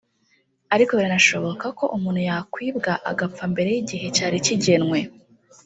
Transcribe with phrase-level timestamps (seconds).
[0.73, 4.99] ariko biranashoboka ko umuntu yakwibwa agapfa mbere y’igihe cyari kigenwe